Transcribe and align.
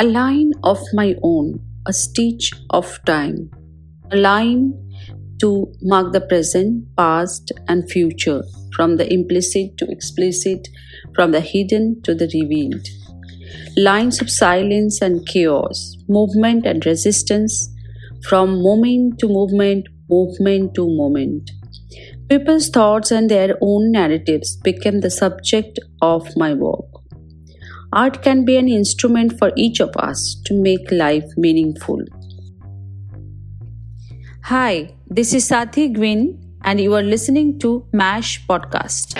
A 0.00 0.04
line 0.04 0.52
of 0.64 0.80
my 0.94 1.14
own, 1.22 1.60
a 1.86 1.92
stitch 1.92 2.52
of 2.70 2.98
time, 3.04 3.50
a 4.10 4.16
line 4.16 4.72
to 5.40 5.70
mark 5.82 6.14
the 6.14 6.22
present, 6.22 6.86
past, 6.96 7.52
and 7.68 7.86
future, 7.90 8.42
from 8.74 8.96
the 8.96 9.12
implicit 9.12 9.76
to 9.76 9.90
explicit, 9.90 10.68
from 11.14 11.32
the 11.32 11.42
hidden 11.42 12.00
to 12.04 12.14
the 12.14 12.30
revealed. 12.32 12.86
Lines 13.76 14.22
of 14.22 14.30
silence 14.30 15.02
and 15.02 15.26
chaos, 15.26 15.98
movement 16.08 16.64
and 16.64 16.86
resistance, 16.86 17.68
from 18.26 18.62
moment 18.62 19.18
to 19.18 19.28
movement, 19.28 19.86
movement 20.08 20.74
to 20.76 20.88
moment. 20.88 21.50
People's 22.30 22.70
thoughts 22.70 23.10
and 23.10 23.30
their 23.30 23.54
own 23.60 23.92
narratives 23.92 24.56
became 24.56 25.00
the 25.00 25.10
subject 25.10 25.78
of 26.00 26.26
my 26.38 26.54
work. 26.54 26.89
Art 27.92 28.22
can 28.22 28.44
be 28.44 28.56
an 28.56 28.68
instrument 28.68 29.36
for 29.36 29.50
each 29.56 29.80
of 29.80 29.96
us 29.96 30.40
to 30.44 30.54
make 30.54 30.92
life 30.92 31.24
meaningful. 31.36 31.98
Hi, 34.44 34.94
this 35.08 35.34
is 35.34 35.50
Sathi 35.50 35.92
Guin, 35.92 36.38
and 36.62 36.80
you 36.80 36.94
are 36.94 37.02
listening 37.02 37.58
to 37.58 37.88
MASH 37.92 38.46
Podcast. 38.46 39.18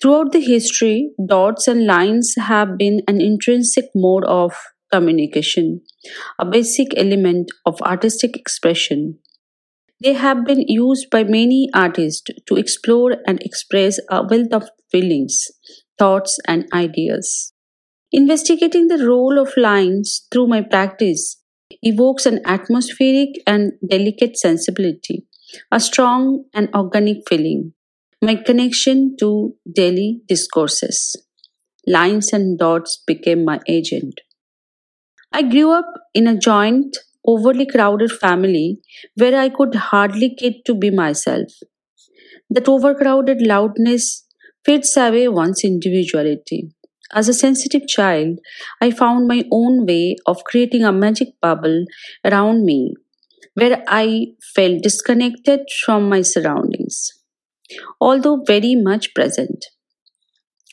Throughout 0.00 0.32
the 0.32 0.40
history, 0.40 1.10
dots 1.28 1.68
and 1.68 1.84
lines 1.84 2.34
have 2.38 2.78
been 2.78 3.02
an 3.06 3.20
intrinsic 3.20 3.84
mode 3.94 4.24
of 4.24 4.54
communication, 4.90 5.82
a 6.38 6.46
basic 6.46 6.96
element 6.96 7.50
of 7.66 7.82
artistic 7.82 8.34
expression. 8.34 9.18
They 10.00 10.12
have 10.14 10.44
been 10.44 10.62
used 10.68 11.10
by 11.10 11.24
many 11.24 11.68
artists 11.74 12.22
to 12.46 12.56
explore 12.56 13.16
and 13.26 13.40
express 13.42 13.98
a 14.10 14.22
wealth 14.26 14.52
of 14.52 14.68
feelings, 14.90 15.46
thoughts, 15.98 16.38
and 16.46 16.66
ideas. 16.72 17.52
Investigating 18.12 18.88
the 18.88 19.06
role 19.06 19.38
of 19.38 19.56
lines 19.56 20.26
through 20.30 20.46
my 20.48 20.62
practice 20.62 21.42
evokes 21.82 22.26
an 22.26 22.40
atmospheric 22.44 23.30
and 23.46 23.72
delicate 23.86 24.38
sensibility, 24.38 25.26
a 25.72 25.80
strong 25.80 26.44
and 26.54 26.68
organic 26.74 27.18
feeling. 27.28 27.72
My 28.22 28.36
connection 28.36 29.16
to 29.20 29.54
daily 29.70 30.22
discourses. 30.28 31.16
Lines 31.86 32.32
and 32.32 32.58
dots 32.58 33.02
became 33.06 33.44
my 33.44 33.60
agent. 33.68 34.20
I 35.32 35.42
grew 35.42 35.70
up 35.70 35.86
in 36.14 36.26
a 36.26 36.36
joint, 36.36 36.96
overly 37.26 37.66
crowded 37.66 38.12
family 38.12 38.78
where 39.16 39.38
I 39.38 39.48
could 39.48 39.74
hardly 39.74 40.28
get 40.28 40.64
to 40.66 40.74
be 40.74 40.90
myself. 40.90 41.52
That 42.50 42.68
overcrowded 42.68 43.40
loudness 43.46 44.24
fades 44.64 44.96
away 44.96 45.28
one's 45.28 45.62
individuality. 45.64 46.70
As 47.14 47.28
a 47.28 47.34
sensitive 47.34 47.86
child, 47.86 48.40
I 48.80 48.90
found 48.90 49.28
my 49.28 49.44
own 49.52 49.86
way 49.86 50.16
of 50.26 50.42
creating 50.44 50.84
a 50.84 50.92
magic 50.92 51.28
bubble 51.40 51.84
around 52.24 52.64
me 52.64 52.94
where 53.54 53.84
I 53.88 54.28
felt 54.54 54.82
disconnected 54.82 55.60
from 55.84 56.08
my 56.08 56.22
surroundings, 56.22 57.12
although 58.00 58.42
very 58.46 58.74
much 58.74 59.14
present. 59.14 59.66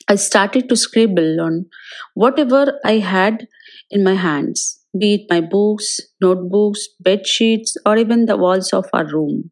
I 0.08 0.16
started 0.16 0.68
to 0.68 0.76
scribble 0.76 1.40
on 1.40 1.66
whatever 2.14 2.78
I 2.84 2.98
had 2.98 3.48
in 3.90 4.02
my 4.04 4.14
hands, 4.14 4.83
be 4.98 5.14
it 5.14 5.26
my 5.30 5.40
books, 5.40 6.00
notebooks, 6.20 6.88
bed 7.00 7.26
sheets, 7.26 7.76
or 7.86 7.96
even 7.96 8.26
the 8.26 8.36
walls 8.36 8.72
of 8.72 8.86
our 8.92 9.06
room. 9.06 9.50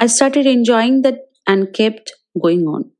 I 0.00 0.06
started 0.08 0.46
enjoying 0.46 1.02
that 1.02 1.20
and 1.46 1.72
kept 1.72 2.12
going 2.42 2.66
on. 2.66 2.90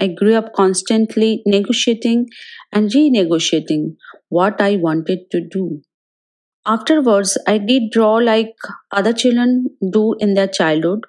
I 0.00 0.08
grew 0.08 0.34
up 0.34 0.52
constantly 0.54 1.42
negotiating 1.46 2.28
and 2.72 2.90
renegotiating 2.90 3.96
what 4.28 4.60
I 4.60 4.76
wanted 4.76 5.30
to 5.32 5.40
do. 5.40 5.82
Afterwards, 6.66 7.38
I 7.46 7.58
did 7.58 7.90
draw 7.90 8.14
like 8.16 8.54
other 8.92 9.14
children 9.14 9.70
do 9.90 10.14
in 10.18 10.34
their 10.34 10.48
childhood, 10.48 11.04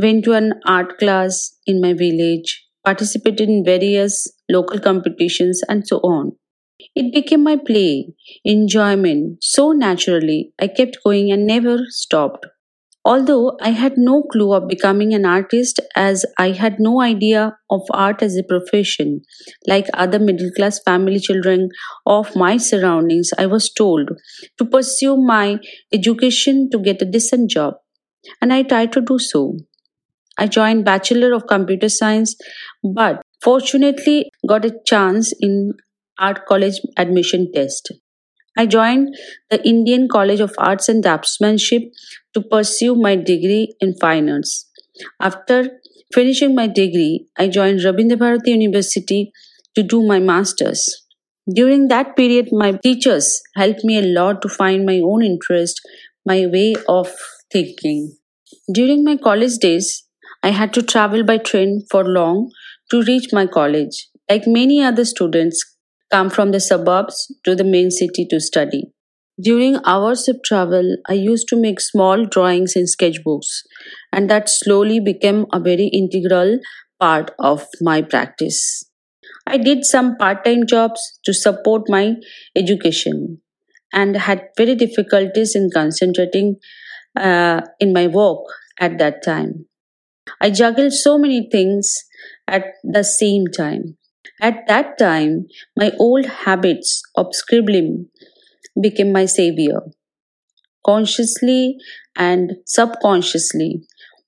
went 0.00 0.24
to 0.24 0.34
an 0.34 0.54
art 0.66 0.98
class 0.98 1.56
in 1.66 1.80
my 1.80 1.94
village, 1.94 2.64
participated 2.84 3.48
in 3.48 3.64
various 3.64 4.28
local 4.48 4.78
competitions, 4.78 5.62
and 5.68 5.86
so 5.86 5.98
on. 5.98 6.36
It 6.94 7.12
became 7.14 7.42
my 7.44 7.56
play, 7.56 8.12
enjoyment, 8.44 9.38
so 9.42 9.72
naturally 9.72 10.52
I 10.60 10.68
kept 10.68 10.98
going 11.04 11.32
and 11.32 11.46
never 11.46 11.78
stopped. 11.88 12.46
Although 13.04 13.56
I 13.62 13.70
had 13.70 13.98
no 13.98 14.22
clue 14.22 14.52
of 14.54 14.68
becoming 14.68 15.14
an 15.14 15.26
artist 15.26 15.80
as 15.96 16.26
I 16.38 16.50
had 16.52 16.80
no 16.80 17.00
idea 17.02 17.56
of 17.70 17.82
art 17.92 18.22
as 18.22 18.36
a 18.36 18.42
profession, 18.44 19.22
like 19.66 19.86
other 19.94 20.18
middle 20.18 20.50
class 20.52 20.80
family 20.84 21.18
children 21.20 21.70
of 22.06 22.36
my 22.36 22.58
surroundings, 22.58 23.30
I 23.38 23.46
was 23.46 23.70
told 23.72 24.10
to 24.58 24.64
pursue 24.66 25.16
my 25.16 25.58
education 25.92 26.70
to 26.70 26.78
get 26.78 27.02
a 27.02 27.06
decent 27.06 27.50
job, 27.50 27.74
and 28.42 28.52
I 28.52 28.62
tried 28.64 28.92
to 28.94 29.00
do 29.02 29.18
so. 29.18 29.56
I 30.38 30.46
joined 30.46 30.84
Bachelor 30.84 31.32
of 31.32 31.46
Computer 31.46 31.88
Science, 31.88 32.36
but 32.82 33.22
fortunately 33.42 34.30
got 34.46 34.64
a 34.64 34.74
chance 34.86 35.32
in 35.40 35.74
art 36.18 36.46
college 36.46 36.80
admission 36.96 37.50
test. 37.52 37.92
I 38.56 38.66
joined 38.66 39.16
the 39.50 39.64
Indian 39.66 40.08
College 40.08 40.40
of 40.40 40.54
Arts 40.58 40.88
and 40.88 41.02
Draftsmanship 41.02 41.90
to 42.34 42.40
pursue 42.40 42.94
my 42.94 43.14
degree 43.16 43.74
in 43.80 43.94
fine 43.94 44.28
arts. 44.28 44.68
After 45.20 45.80
finishing 46.12 46.54
my 46.54 46.66
degree, 46.66 47.26
I 47.38 47.48
joined 47.48 47.80
Rabindra 47.80 48.18
Bharati 48.18 48.50
University 48.52 49.32
to 49.74 49.82
do 49.82 50.02
my 50.02 50.18
master's. 50.18 51.04
During 51.52 51.88
that 51.88 52.16
period, 52.16 52.48
my 52.52 52.72
teachers 52.72 53.42
helped 53.56 53.84
me 53.84 53.98
a 53.98 54.02
lot 54.02 54.42
to 54.42 54.48
find 54.48 54.84
my 54.84 55.00
own 55.00 55.22
interest, 55.22 55.80
my 56.26 56.46
way 56.46 56.74
of 56.88 57.08
thinking. 57.52 58.16
During 58.72 59.04
my 59.04 59.16
college 59.16 59.58
days, 59.58 60.04
I 60.42 60.50
had 60.50 60.72
to 60.74 60.82
travel 60.82 61.22
by 61.22 61.38
train 61.38 61.84
for 61.90 62.04
long 62.04 62.50
to 62.90 63.02
reach 63.02 63.32
my 63.32 63.46
college. 63.46 64.08
Like 64.28 64.46
many 64.46 64.82
other 64.82 65.04
students, 65.04 65.62
come 66.10 66.30
from 66.30 66.52
the 66.52 66.60
suburbs 66.60 67.32
to 67.44 67.54
the 67.54 67.64
main 67.64 67.90
city 67.90 68.26
to 68.30 68.40
study. 68.40 68.84
During 69.40 69.78
hours 69.84 70.28
of 70.28 70.42
travel, 70.44 70.96
I 71.08 71.12
used 71.14 71.48
to 71.48 71.56
make 71.60 71.80
small 71.80 72.24
drawings 72.26 72.74
in 72.74 72.84
sketchbooks, 72.84 73.62
and 74.12 74.28
that 74.28 74.48
slowly 74.48 74.98
became 75.00 75.46
a 75.52 75.60
very 75.60 75.86
integral 75.86 76.58
part 76.98 77.30
of 77.38 77.66
my 77.80 78.02
practice. 78.02 78.84
I 79.46 79.58
did 79.58 79.84
some 79.84 80.16
part 80.16 80.44
time 80.44 80.66
jobs 80.66 81.18
to 81.24 81.34
support 81.34 81.82
my 81.88 82.14
education 82.56 83.40
and 83.92 84.16
had 84.16 84.48
very 84.56 84.74
difficulties 84.76 85.56
in 85.56 85.70
concentrating 85.72 86.56
uh, 87.16 87.62
in 87.80 87.92
my 87.92 88.06
work 88.08 88.44
at 88.80 88.98
that 88.98 89.22
time. 89.24 89.66
I 90.40 90.50
juggled 90.50 90.94
so 90.94 91.18
many 91.18 91.48
things 91.50 91.96
at 92.48 92.64
the 92.84 93.04
same 93.04 93.48
time. 93.48 93.97
At 94.40 94.66
that 94.68 94.98
time, 94.98 95.46
my 95.76 95.92
old 95.98 96.26
habits 96.26 97.02
of 97.16 97.34
scribbling 97.34 98.08
became 98.80 99.12
my 99.12 99.26
savior. 99.26 99.80
Consciously 100.84 101.76
and 102.16 102.56
subconsciously, 102.66 103.84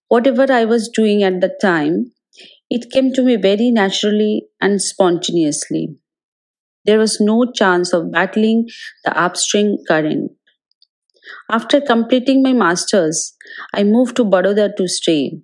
whatever 0.09 0.53
I 0.53 0.65
was 0.65 0.89
doing 0.89 1.23
at 1.23 1.41
the 1.41 1.57
time, 1.61 2.13
it 2.71 2.91
came 2.91 3.13
to 3.15 3.23
me 3.23 3.37
very 3.37 3.71
naturally 3.71 4.47
and 4.61 4.81
spontaneously. 4.83 5.97
There 6.85 6.99
was 6.99 7.21
no 7.21 7.51
chance 7.53 7.93
of 7.93 8.13
battling 8.13 8.69
the 9.05 9.19
upstream 9.19 9.79
current. 9.89 10.33
After 11.51 11.83
completing 11.83 12.43
my 12.43 12.55
master's, 12.55 13.37
I 13.75 13.83
moved 13.83 14.17
to 14.17 14.25
Baroda 14.25 14.75
to 14.75 14.89
stay. 14.89 15.43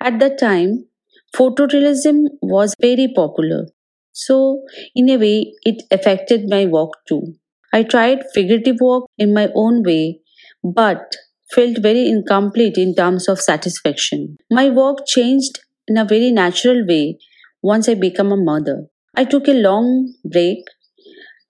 At 0.00 0.18
that 0.18 0.38
time, 0.38 0.88
photorealism 1.36 2.26
was 2.42 2.74
very 2.80 3.08
popular. 3.14 3.66
So, 4.12 4.64
in 4.94 5.08
a 5.10 5.16
way, 5.16 5.54
it 5.64 5.82
affected 5.90 6.48
my 6.48 6.66
work 6.66 6.92
too. 7.08 7.34
I 7.72 7.82
tried 7.82 8.24
figurative 8.34 8.76
work 8.80 9.04
in 9.16 9.32
my 9.32 9.48
own 9.54 9.82
way, 9.82 10.20
but 10.62 11.16
felt 11.50 11.78
very 11.78 12.06
incomplete 12.08 12.76
in 12.76 12.94
terms 12.94 13.28
of 13.28 13.40
satisfaction. 13.40 14.36
My 14.50 14.68
work 14.68 15.06
changed 15.06 15.60
in 15.88 15.96
a 15.96 16.04
very 16.04 16.30
natural 16.30 16.86
way 16.86 17.18
once 17.62 17.88
I 17.88 17.94
became 17.94 18.32
a 18.32 18.36
mother. 18.36 18.86
I 19.14 19.24
took 19.24 19.48
a 19.48 19.52
long 19.54 20.14
break. 20.24 20.64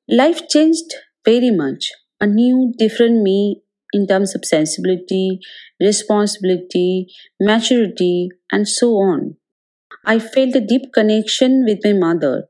Life 0.09 0.49
changed 0.49 0.95
very 1.25 1.51
much. 1.51 1.91
A 2.21 2.27
new, 2.27 2.73
different 2.79 3.23
me 3.23 3.63
in 3.93 4.07
terms 4.07 4.35
of 4.35 4.45
sensibility, 4.45 5.41
responsibility, 5.81 7.09
maturity, 7.41 8.29
and 8.53 8.69
so 8.69 8.95
on. 8.95 9.37
I 10.05 10.19
felt 10.19 10.55
a 10.57 10.61
deep 10.61 10.93
connection 10.93 11.65
with 11.65 11.81
my 11.85 11.93
mother, 11.93 12.49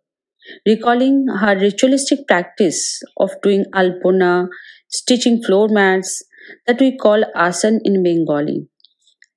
recalling 0.67 1.29
her 1.29 1.59
ritualistic 1.59 2.27
practice 2.29 3.03
of 3.19 3.33
doing 3.43 3.65
alpona, 3.75 4.49
stitching 4.89 5.43
floor 5.43 5.69
mats 5.69 6.23
that 6.67 6.81
we 6.81 6.97
call 6.97 7.25
asan 7.35 7.81
in 7.85 8.03
Bengali. 8.03 8.69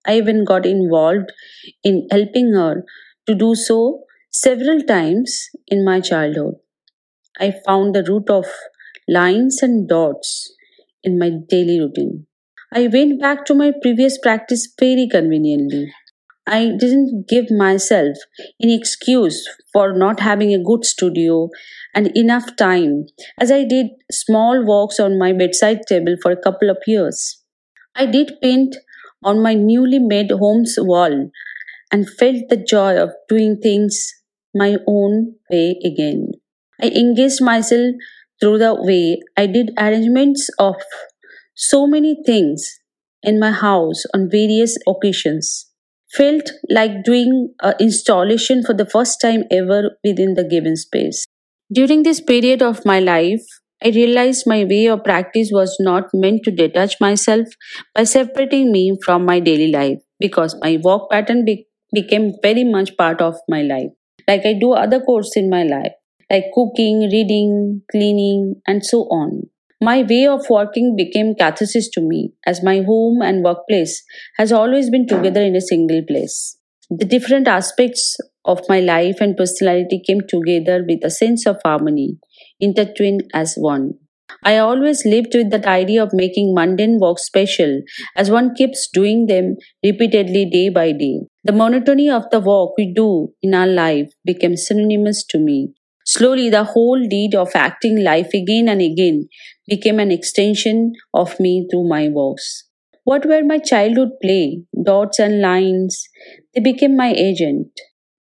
I 0.07 0.17
even 0.17 0.45
got 0.45 0.65
involved 0.65 1.31
in 1.83 2.07
helping 2.11 2.53
her 2.53 2.85
to 3.27 3.35
do 3.35 3.55
so 3.55 4.03
Several 4.31 4.81
times 4.83 5.49
in 5.67 5.85
my 5.85 6.01
childhood, 6.01 6.55
I 7.39 7.51
found 7.65 7.95
the 7.95 8.03
root 8.03 8.29
of 8.29 8.45
lines 9.07 9.61
and 9.63 9.87
dots 9.87 10.53
in 11.03 11.17
my 11.17 11.29
daily 11.49 11.79
routine. 11.79 12.27
I 12.73 12.87
went 12.87 13.21
back 13.21 13.45
to 13.45 13.53
my 13.55 13.71
previous 13.81 14.17
practice 14.17 14.67
very 14.79 15.07
conveniently. 15.07 15.93
I 16.47 16.71
didn't 16.77 17.27
give 17.27 17.49
myself 17.49 18.17
any 18.61 18.75
excuse 18.75 19.47
for 19.73 19.93
not 19.93 20.19
having 20.19 20.53
a 20.53 20.63
good 20.63 20.85
studio 20.85 21.49
and 21.93 22.07
enough 22.15 22.55
time, 22.55 23.07
as 23.39 23.51
I 23.51 23.63
did 23.63 23.87
small 24.11 24.63
walks 24.63 24.99
on 24.99 25.17
my 25.17 25.33
bedside 25.33 25.81
table 25.87 26.15
for 26.21 26.31
a 26.31 26.41
couple 26.41 26.69
of 26.69 26.77
years. 26.85 27.41
I 27.95 28.05
did 28.05 28.39
paint 28.41 28.75
on 29.23 29.41
my 29.41 29.53
newly 29.55 29.99
made 29.99 30.31
home's 30.31 30.75
wall 30.77 31.31
and 31.91 32.09
felt 32.09 32.49
the 32.49 32.57
joy 32.57 32.97
of 32.97 33.11
doing 33.27 33.57
things 33.61 34.13
my 34.53 34.77
own 34.87 35.35
way 35.49 35.79
again. 35.83 36.31
I 36.81 36.87
engaged 36.89 37.41
myself 37.41 37.95
through 38.39 38.59
the 38.59 38.75
way 38.75 39.21
I 39.35 39.47
did 39.47 39.71
arrangements 39.77 40.49
of 40.59 40.75
so 41.55 41.87
many 41.87 42.17
things 42.25 42.79
in 43.23 43.39
my 43.39 43.51
house 43.51 44.03
on 44.13 44.29
various 44.29 44.77
occasions. 44.87 45.71
Felt 46.15 46.49
like 46.69 47.03
doing 47.03 47.53
an 47.61 47.73
installation 47.79 48.63
for 48.63 48.73
the 48.73 48.85
first 48.85 49.19
time 49.21 49.43
ever 49.51 49.97
within 50.03 50.33
the 50.35 50.43
given 50.43 50.75
space. 50.75 51.25
During 51.73 52.03
this 52.03 52.21
period 52.21 52.61
of 52.61 52.85
my 52.85 52.99
life, 52.99 53.41
I 53.83 53.89
realized 53.89 54.47
my 54.47 54.63
way 54.63 54.85
of 54.87 55.03
practice 55.03 55.49
was 55.51 55.75
not 55.79 56.05
meant 56.13 56.43
to 56.45 56.51
detach 56.51 56.95
myself 57.01 57.47
by 57.93 58.03
separating 58.03 58.71
me 58.71 58.97
from 59.03 59.25
my 59.25 59.39
daily 59.39 59.71
life 59.71 59.99
because 60.19 60.55
my 60.61 60.77
work 60.81 61.09
pattern 61.11 61.43
be- 61.43 61.67
became 61.93 62.33
very 62.41 62.63
much 62.63 62.95
part 62.97 63.21
of 63.21 63.35
my 63.49 63.61
life. 63.61 63.89
Like 64.27 64.45
I 64.45 64.53
do 64.53 64.71
other 64.73 65.01
chores 65.05 65.31
in 65.35 65.49
my 65.49 65.63
life, 65.63 65.91
like 66.31 66.45
cooking, 66.53 67.09
reading, 67.11 67.81
cleaning, 67.91 68.61
and 68.65 68.85
so 68.85 69.01
on. 69.03 69.49
My 69.81 70.03
way 70.03 70.25
of 70.27 70.49
working 70.49 70.95
became 70.95 71.35
catharsis 71.35 71.89
to 71.91 72.01
me, 72.01 72.33
as 72.45 72.63
my 72.63 72.81
home 72.81 73.21
and 73.21 73.43
workplace 73.43 74.03
has 74.37 74.51
always 74.51 74.89
been 74.89 75.07
together 75.07 75.41
in 75.41 75.55
a 75.55 75.61
single 75.61 76.01
place. 76.01 76.57
The 76.89 77.05
different 77.05 77.47
aspects 77.47 78.17
of 78.45 78.61
my 78.69 78.79
life 78.79 79.17
and 79.19 79.35
personality 79.35 80.01
came 80.05 80.21
together 80.27 80.83
with 80.87 81.03
a 81.03 81.09
sense 81.09 81.45
of 81.45 81.59
harmony, 81.63 82.17
intertwined 82.59 83.29
as 83.33 83.55
one. 83.55 83.95
I 84.43 84.57
always 84.57 85.05
lived 85.05 85.33
with 85.35 85.49
that 85.51 85.65
idea 85.65 86.03
of 86.03 86.13
making 86.13 86.53
mundane 86.53 86.99
work 86.99 87.19
special, 87.19 87.81
as 88.15 88.31
one 88.31 88.53
keeps 88.55 88.87
doing 88.87 89.25
them 89.27 89.57
repeatedly 89.83 90.45
day 90.49 90.69
by 90.69 90.91
day. 90.93 91.21
The 91.43 91.51
monotony 91.51 92.09
of 92.09 92.29
the 92.31 92.39
work 92.39 92.71
we 92.77 92.93
do 92.93 93.33
in 93.41 93.53
our 93.53 93.67
life 93.67 94.11
became 94.23 94.55
synonymous 94.57 95.23
to 95.25 95.39
me. 95.39 95.73
Slowly, 96.05 96.49
the 96.49 96.63
whole 96.63 97.05
deed 97.07 97.35
of 97.35 97.51
acting 97.55 98.03
life 98.03 98.33
again 98.33 98.69
and 98.69 98.81
again 98.81 99.27
became 99.67 99.99
an 99.99 100.11
extension 100.11 100.93
of 101.13 101.39
me 101.39 101.67
through 101.69 101.87
my 101.87 102.07
works. 102.07 102.65
What 103.03 103.25
were 103.25 103.43
my 103.43 103.59
childhood 103.59 104.11
play, 104.21 104.63
dots 104.83 105.19
and 105.19 105.41
lines? 105.41 106.07
They 106.53 106.61
became 106.61 106.95
my 106.95 107.11
agent. 107.13 107.69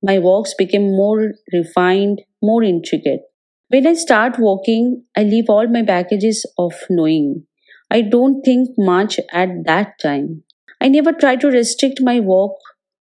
My 0.03 0.19
works 0.19 0.55
became 0.57 0.91
more 0.97 1.33
refined, 1.53 2.23
more 2.43 2.63
intricate. 2.63 3.21
When 3.69 3.87
I 3.87 3.95
start 3.95 4.39
walking, 4.39 5.05
I 5.17 5.23
leave 5.23 5.49
all 5.49 5.67
my 5.69 5.83
baggages 5.83 6.45
of 6.59 6.75
knowing. 6.91 7.47
I 7.91 8.03
don't 8.03 8.43
think 8.43 8.71
much 8.77 9.19
at 9.33 9.65
that 9.65 9.99
time. 10.03 10.43
I 10.81 10.89
never 10.89 11.13
try 11.13 11.37
to 11.37 11.49
restrict 11.49 12.01
my 12.01 12.21
walk 12.21 12.57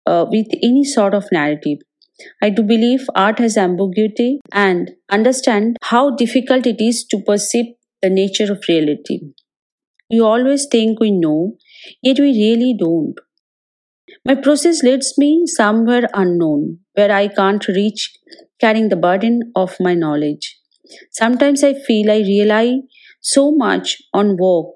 uh, 0.06 0.26
with 0.28 0.46
any 0.62 0.84
sort 0.84 1.14
of 1.14 1.26
narrative. 1.32 1.78
I 2.42 2.50
do 2.50 2.62
believe 2.62 3.06
art 3.14 3.38
has 3.38 3.56
ambiguity 3.56 4.40
and 4.52 4.90
understand 5.10 5.76
how 5.82 6.10
difficult 6.10 6.66
it 6.66 6.80
is 6.80 7.04
to 7.06 7.20
perceive 7.22 7.66
the 8.02 8.10
nature 8.10 8.52
of 8.52 8.64
reality. 8.68 9.20
We 10.10 10.20
always 10.20 10.66
think 10.66 11.00
we 11.00 11.10
know, 11.10 11.56
yet 12.02 12.18
we 12.20 12.32
really 12.32 12.74
don't. 12.78 13.16
My 14.24 14.34
process 14.34 14.82
leads 14.82 15.18
me 15.18 15.46
somewhere 15.46 16.08
unknown, 16.14 16.78
where 16.94 17.12
I 17.12 17.28
can't 17.28 17.66
reach 17.68 18.16
carrying 18.58 18.88
the 18.88 18.96
burden 18.96 19.52
of 19.54 19.76
my 19.78 19.92
knowledge. 19.94 20.58
Sometimes 21.10 21.62
I 21.62 21.74
feel 21.74 22.10
I 22.10 22.20
rely 22.20 22.80
so 23.20 23.52
much 23.52 24.00
on 24.14 24.38
work 24.38 24.74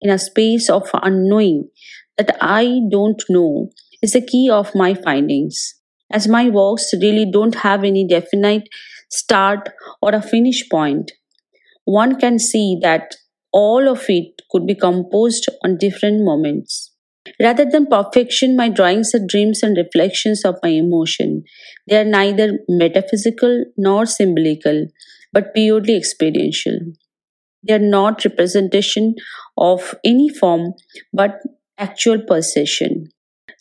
in 0.00 0.10
a 0.10 0.18
space 0.18 0.70
of 0.70 0.88
unknowing 0.94 1.70
that 2.18 2.36
I 2.40 2.80
don't 2.90 3.22
know 3.28 3.70
is 4.02 4.12
the 4.12 4.22
key 4.22 4.50
of 4.50 4.74
my 4.74 4.94
findings. 4.94 5.74
As 6.12 6.28
my 6.28 6.48
works 6.48 6.92
really 7.00 7.26
don't 7.30 7.56
have 7.56 7.84
any 7.84 8.06
definite 8.06 8.68
start 9.10 9.70
or 10.00 10.14
a 10.14 10.22
finish 10.22 10.68
point, 10.68 11.12
one 11.84 12.18
can 12.18 12.38
see 12.38 12.78
that 12.82 13.16
all 13.52 13.88
of 13.88 14.04
it 14.08 14.42
could 14.50 14.66
be 14.66 14.74
composed 14.74 15.48
on 15.64 15.78
different 15.78 16.24
moments. 16.24 16.92
Rather 17.40 17.64
than 17.64 17.86
perfection, 17.86 18.56
my 18.56 18.68
drawings 18.68 19.14
are 19.14 19.26
dreams 19.26 19.62
and 19.62 19.76
reflections 19.76 20.44
of 20.44 20.56
my 20.62 20.70
emotion. 20.70 21.44
They 21.88 21.98
are 21.98 22.04
neither 22.04 22.58
metaphysical 22.68 23.64
nor 23.76 24.06
symbolical, 24.06 24.86
but 25.32 25.54
purely 25.54 25.96
experiential. 25.96 26.78
They 27.66 27.74
are 27.74 27.78
not 27.80 28.24
representation 28.24 29.16
of 29.58 29.94
any 30.04 30.28
form, 30.28 30.74
but 31.12 31.40
actual 31.78 32.20
perception. 32.22 33.08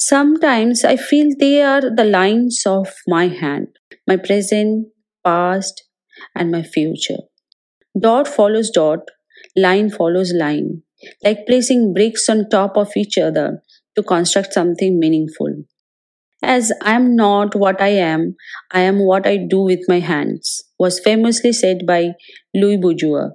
Sometimes 0.03 0.83
I 0.83 0.95
feel 0.97 1.29
they 1.37 1.61
are 1.61 1.81
the 1.95 2.03
lines 2.03 2.63
of 2.65 2.87
my 3.07 3.27
hand, 3.27 3.67
my 4.07 4.17
present, 4.17 4.87
past, 5.23 5.83
and 6.33 6.49
my 6.49 6.63
future. 6.63 7.19
Dot 7.99 8.27
follows 8.27 8.71
dot, 8.71 9.11
line 9.55 9.91
follows 9.91 10.33
line, 10.33 10.81
like 11.23 11.45
placing 11.47 11.93
bricks 11.93 12.27
on 12.29 12.49
top 12.49 12.77
of 12.77 12.97
each 12.97 13.19
other 13.19 13.61
to 13.95 14.01
construct 14.01 14.53
something 14.53 14.99
meaningful. 14.99 15.65
As 16.41 16.71
I 16.81 16.95
am 16.95 17.15
not 17.15 17.53
what 17.53 17.79
I 17.79 17.89
am, 17.89 18.35
I 18.71 18.81
am 18.81 19.05
what 19.05 19.27
I 19.27 19.37
do 19.37 19.59
with 19.61 19.81
my 19.87 19.99
hands, 19.99 20.63
was 20.79 20.99
famously 20.99 21.53
said 21.53 21.85
by 21.85 22.13
Louise 22.55 22.81
Bourgeois. 22.81 23.29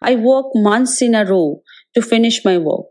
I 0.00 0.14
work 0.14 0.46
months 0.54 1.02
in 1.02 1.16
a 1.16 1.24
row 1.24 1.62
to 1.94 2.02
finish 2.02 2.44
my 2.44 2.56
work. 2.56 2.86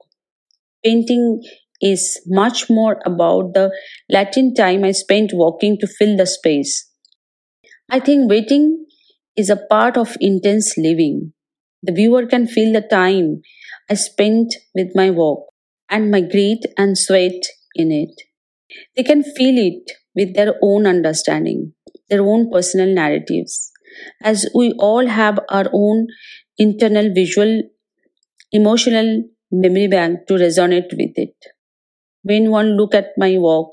Painting 0.84 1.42
is 1.82 2.22
much 2.28 2.70
more 2.70 3.00
about 3.06 3.54
the 3.54 3.72
Latin 4.10 4.54
time 4.54 4.84
I 4.84 4.92
spent 4.92 5.32
walking 5.34 5.78
to 5.80 5.88
fill 5.88 6.18
the 6.18 6.26
space. 6.28 6.90
I 7.90 8.00
think 8.00 8.30
waiting 8.30 8.88
is 9.38 9.50
a 9.50 9.56
part 9.70 9.96
of 9.98 10.18
intense 10.20 10.78
living. 10.78 11.34
The 11.84 11.92
viewer 11.92 12.26
can 12.26 12.48
feel 12.48 12.74
the 12.74 12.82
time 12.82 13.42
I 13.90 13.94
spent 13.96 14.56
with 14.74 14.96
my 14.96 15.10
walk 15.12 15.48
and 15.90 16.10
my 16.10 16.22
grit 16.22 16.66
and 16.78 16.98
sweat 16.98 17.44
in 17.76 17.92
it. 17.92 18.22
They 18.96 19.04
can 19.04 19.24
feel 19.24 19.58
it 19.58 19.92
with 20.16 20.36
their 20.36 20.56
own 20.62 20.88
understanding, 20.88 21.74
their 22.10 22.22
own 22.24 22.52
personal 22.52 22.94
narratives, 22.94 23.72
as 24.24 24.48
we 24.56 24.74
all 24.80 25.08
have 25.08 25.40
our 25.50 25.70
own 25.74 26.08
internal 26.58 27.14
visual, 27.14 27.64
emotional 28.52 29.24
memory 29.52 29.88
bank 29.88 30.28
to 30.28 30.36
resonate 30.36 30.92
with 30.98 31.18
it 31.18 31.36
when 32.24 32.52
one 32.52 32.78
look 32.78 32.94
at 32.96 33.10
my 33.18 33.38
work, 33.38 33.68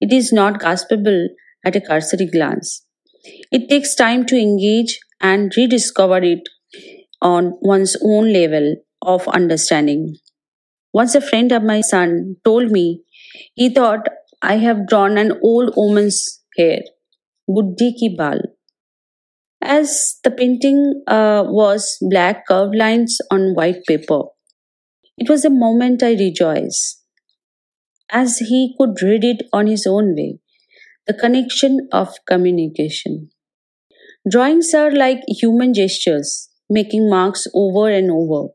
it 0.00 0.12
is 0.12 0.32
not 0.32 0.60
graspable 0.60 1.26
at 1.64 1.76
a 1.76 1.80
cursory 1.80 2.26
glance. 2.26 2.84
It 3.52 3.68
takes 3.68 3.94
time 3.94 4.24
to 4.26 4.38
engage 4.40 4.98
and 5.20 5.52
rediscover 5.56 6.18
it 6.18 6.48
on 7.20 7.52
one's 7.60 7.96
own 8.02 8.32
level 8.32 8.76
of 9.02 9.28
understanding. 9.28 10.16
Once 10.92 11.14
a 11.14 11.20
friend 11.20 11.52
of 11.52 11.62
my 11.62 11.80
son 11.80 12.36
told 12.44 12.70
me 12.70 13.02
he 13.54 13.68
thought 13.68 14.08
I 14.42 14.56
have 14.56 14.88
drawn 14.88 15.18
an 15.18 15.38
old 15.42 15.74
woman's 15.76 16.42
hair, 16.56 16.80
buddhi 17.46 17.94
ki 17.94 18.14
bal. 18.16 18.40
As 19.62 20.18
the 20.24 20.30
painting 20.30 21.02
uh, 21.06 21.44
was 21.46 21.96
black 22.00 22.46
curved 22.46 22.74
lines 22.74 23.18
on 23.30 23.54
white 23.54 23.82
paper, 23.86 24.22
it 25.18 25.28
was 25.30 25.44
a 25.44 25.50
moment 25.50 26.02
I 26.02 26.12
rejoiced 26.12 26.99
as 28.12 28.38
he 28.38 28.74
could 28.78 29.02
read 29.02 29.24
it 29.24 29.42
on 29.52 29.66
his 29.66 29.86
own 29.86 30.14
way. 30.14 30.38
The 31.06 31.14
connection 31.14 31.88
of 31.92 32.14
communication. 32.26 33.30
Drawings 34.28 34.74
are 34.74 34.90
like 34.90 35.20
human 35.28 35.72
gestures, 35.74 36.50
making 36.68 37.08
marks 37.08 37.46
over 37.54 37.88
and 37.90 38.10
over, 38.10 38.48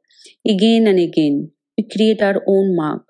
again 0.48 0.88
and 0.88 1.00
again. 1.00 1.52
We 1.78 1.88
create 1.88 2.22
our 2.22 2.42
own 2.48 2.76
mark. 2.76 3.04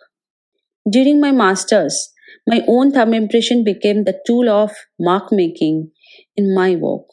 During 0.90 1.20
my 1.20 1.32
master's, 1.32 2.14
my 2.48 2.62
own 2.68 2.92
thumb 2.92 3.14
impression 3.14 3.64
became 3.64 4.04
the 4.04 4.20
tool 4.26 4.50
of 4.50 4.72
mark 5.00 5.32
making 5.32 5.92
in 6.36 6.54
my 6.54 6.76
work. 6.76 7.08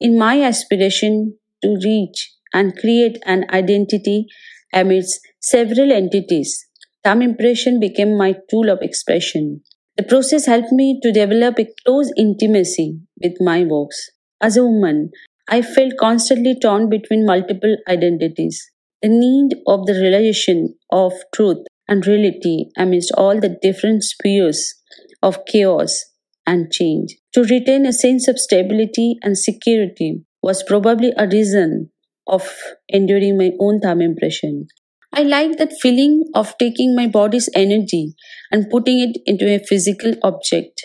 In 0.00 0.18
my 0.18 0.42
aspiration 0.42 1.36
to 1.62 1.76
reach 1.84 2.32
and 2.54 2.76
create 2.76 3.18
an 3.26 3.44
identity 3.50 4.26
amidst 4.72 5.20
several 5.40 5.92
entities 5.92 6.67
Thumb 7.08 7.22
impression 7.22 7.80
became 7.80 8.18
my 8.18 8.34
tool 8.50 8.68
of 8.68 8.82
expression. 8.82 9.62
The 9.96 10.02
process 10.02 10.44
helped 10.44 10.72
me 10.72 11.00
to 11.02 11.10
develop 11.10 11.58
a 11.58 11.66
close 11.86 12.12
intimacy 12.18 13.00
with 13.22 13.32
my 13.40 13.64
works. 13.64 14.10
As 14.42 14.58
a 14.58 14.62
woman, 14.62 15.12
I 15.48 15.62
felt 15.62 15.96
constantly 15.98 16.54
torn 16.60 16.90
between 16.90 17.24
multiple 17.24 17.78
identities. 17.88 18.62
The 19.00 19.08
need 19.08 19.56
of 19.66 19.86
the 19.86 19.94
realization 19.94 20.74
of 20.90 21.14
truth 21.34 21.64
and 21.88 22.06
reality 22.06 22.66
amidst 22.76 23.12
all 23.16 23.40
the 23.40 23.56
different 23.62 24.04
spheres 24.04 24.74
of 25.22 25.46
chaos 25.46 26.04
and 26.46 26.70
change. 26.70 27.16
To 27.32 27.42
retain 27.42 27.86
a 27.86 27.92
sense 27.94 28.28
of 28.28 28.38
stability 28.38 29.16
and 29.22 29.38
security 29.38 30.26
was 30.42 30.62
probably 30.62 31.14
a 31.16 31.26
reason 31.26 31.90
of 32.26 32.46
enduring 32.90 33.38
my 33.38 33.52
own 33.58 33.80
thumb 33.80 34.02
impression. 34.02 34.68
I 35.12 35.22
like 35.22 35.58
that 35.58 35.72
feeling 35.80 36.24
of 36.34 36.56
taking 36.58 36.94
my 36.94 37.06
body's 37.06 37.48
energy 37.54 38.14
and 38.50 38.70
putting 38.70 39.00
it 39.00 39.18
into 39.26 39.46
a 39.46 39.58
physical 39.58 40.14
object 40.22 40.82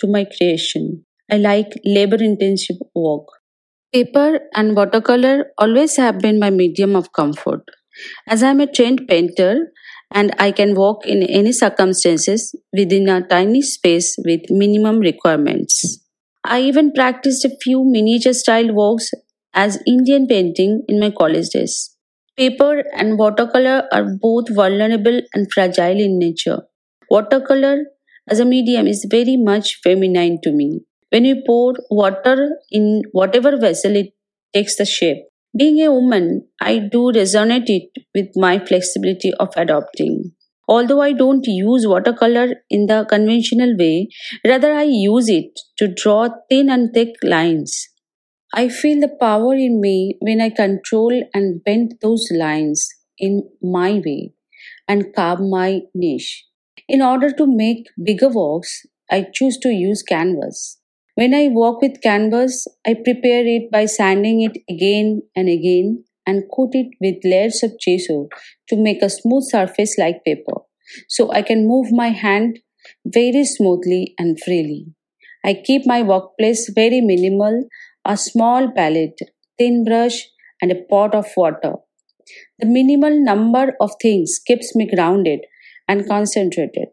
to 0.00 0.06
my 0.06 0.24
creation. 0.24 1.04
I 1.30 1.38
like 1.38 1.72
labor 1.84 2.16
intensive 2.22 2.76
work. 2.94 3.26
Paper 3.92 4.40
and 4.54 4.76
watercolor 4.76 5.52
always 5.58 5.96
have 5.96 6.20
been 6.20 6.38
my 6.38 6.50
medium 6.50 6.96
of 6.96 7.12
comfort. 7.12 7.62
As 8.28 8.42
I 8.42 8.50
am 8.50 8.60
a 8.60 8.66
trained 8.72 9.08
painter 9.08 9.72
and 10.12 10.34
I 10.38 10.52
can 10.52 10.74
work 10.74 11.06
in 11.06 11.22
any 11.24 11.52
circumstances 11.52 12.54
within 12.72 13.08
a 13.08 13.26
tiny 13.26 13.62
space 13.62 14.16
with 14.24 14.50
minimum 14.50 15.00
requirements. 15.00 16.00
I 16.44 16.62
even 16.62 16.92
practiced 16.92 17.44
a 17.44 17.56
few 17.62 17.84
miniature 17.84 18.34
style 18.34 18.74
works 18.74 19.10
as 19.54 19.82
Indian 19.86 20.26
painting 20.26 20.84
in 20.88 21.00
my 21.00 21.10
college 21.10 21.50
days. 21.50 21.93
Paper 22.36 22.84
and 22.96 23.18
watercolor 23.18 23.88
are 23.92 24.04
both 24.04 24.48
vulnerable 24.54 25.20
and 25.34 25.52
fragile 25.52 25.98
in 26.00 26.18
nature. 26.18 26.62
Watercolor 27.10 27.86
as 28.28 28.40
a 28.40 28.44
medium 28.44 28.86
is 28.86 29.06
very 29.08 29.36
much 29.36 29.80
feminine 29.82 30.38
to 30.42 30.52
me. 30.52 30.80
When 31.10 31.24
you 31.24 31.42
pour 31.46 31.74
water 31.90 32.58
in 32.70 33.02
whatever 33.12 33.56
vessel, 33.56 33.94
it 33.96 34.14
takes 34.52 34.76
the 34.76 34.84
shape. 34.84 35.24
Being 35.56 35.80
a 35.82 35.92
woman, 35.92 36.48
I 36.60 36.78
do 36.78 37.12
resonate 37.12 37.68
it 37.68 37.90
with 38.14 38.30
my 38.36 38.58
flexibility 38.58 39.32
of 39.34 39.50
adopting. 39.56 40.32
Although 40.68 41.02
I 41.02 41.12
don't 41.12 41.46
use 41.46 41.86
watercolor 41.86 42.54
in 42.70 42.86
the 42.86 43.04
conventional 43.08 43.76
way, 43.76 44.08
rather 44.44 44.72
I 44.72 44.84
use 44.84 45.28
it 45.28 45.60
to 45.78 45.86
draw 45.88 46.28
thin 46.48 46.70
and 46.70 46.92
thick 46.92 47.14
lines. 47.22 47.88
I 48.56 48.68
feel 48.68 49.00
the 49.00 49.08
power 49.08 49.54
in 49.54 49.80
me 49.80 50.16
when 50.20 50.40
I 50.40 50.48
control 50.48 51.12
and 51.34 51.62
bend 51.64 51.96
those 52.00 52.28
lines 52.30 52.88
in 53.18 53.48
my 53.60 54.00
way 54.06 54.32
and 54.86 55.12
carve 55.12 55.40
my 55.40 55.80
niche. 55.92 56.46
In 56.88 57.02
order 57.02 57.32
to 57.32 57.46
make 57.48 57.88
bigger 58.00 58.28
works, 58.28 58.86
I 59.10 59.26
choose 59.34 59.58
to 59.58 59.70
use 59.70 60.04
canvas. 60.04 60.78
When 61.16 61.34
I 61.34 61.48
work 61.48 61.80
with 61.82 62.00
canvas, 62.00 62.68
I 62.86 62.94
prepare 62.94 63.44
it 63.44 63.72
by 63.72 63.86
sanding 63.86 64.42
it 64.42 64.58
again 64.70 65.22
and 65.34 65.48
again 65.48 66.04
and 66.24 66.44
coat 66.54 66.70
it 66.74 66.94
with 67.00 67.24
layers 67.24 67.62
of 67.64 67.72
gesso 67.80 68.28
to 68.68 68.76
make 68.76 69.02
a 69.02 69.10
smooth 69.10 69.44
surface 69.48 69.98
like 69.98 70.24
paper. 70.24 70.60
So 71.08 71.32
I 71.32 71.42
can 71.42 71.66
move 71.66 71.90
my 71.90 72.10
hand 72.10 72.60
very 73.04 73.44
smoothly 73.44 74.14
and 74.16 74.40
freely. 74.40 74.86
I 75.44 75.54
keep 75.54 75.86
my 75.86 76.02
workplace 76.02 76.70
very 76.74 77.00
minimal 77.00 77.68
a 78.04 78.16
small 78.16 78.70
palette, 78.70 79.18
thin 79.58 79.84
brush, 79.84 80.28
and 80.60 80.72
a 80.72 80.82
pot 80.90 81.14
of 81.14 81.26
water. 81.36 81.74
The 82.58 82.66
minimal 82.66 83.22
number 83.22 83.74
of 83.80 83.92
things 84.00 84.40
keeps 84.46 84.74
me 84.74 84.88
grounded 84.92 85.40
and 85.88 86.08
concentrated. 86.08 86.88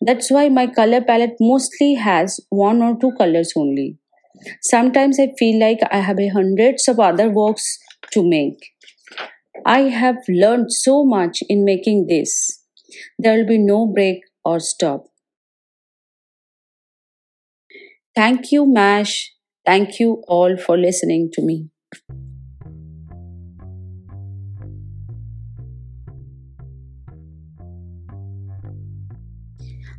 That's 0.00 0.30
why 0.30 0.48
my 0.48 0.66
color 0.66 1.00
palette 1.00 1.36
mostly 1.40 1.94
has 1.94 2.40
one 2.50 2.82
or 2.82 2.98
two 2.98 3.12
colors 3.16 3.52
only. 3.56 3.98
Sometimes 4.60 5.18
I 5.20 5.32
feel 5.38 5.60
like 5.60 5.78
I 5.90 6.00
have 6.00 6.18
hundreds 6.32 6.88
of 6.88 6.98
other 6.98 7.30
works 7.30 7.78
to 8.12 8.28
make. 8.28 8.58
I 9.64 9.80
have 9.82 10.16
learned 10.28 10.72
so 10.72 11.04
much 11.04 11.42
in 11.48 11.64
making 11.64 12.06
this. 12.08 12.62
There 13.18 13.38
will 13.38 13.46
be 13.46 13.58
no 13.58 13.86
break 13.86 14.22
or 14.44 14.60
stop. 14.60 15.06
Thank 18.14 18.52
you, 18.52 18.66
MASH, 18.66 19.33
Thank 19.64 19.98
you 19.98 20.22
all 20.28 20.56
for 20.56 20.76
listening 20.76 21.30
to 21.32 21.42
me. 21.42 21.70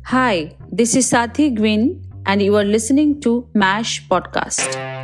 Hi, 0.04 0.56
this 0.70 0.94
is 0.94 1.10
Sathi 1.10 1.52
Guin, 1.52 2.02
and 2.26 2.40
you 2.40 2.54
are 2.56 2.64
listening 2.64 3.20
to 3.22 3.48
MASH 3.54 4.06
Podcast. 4.08 4.95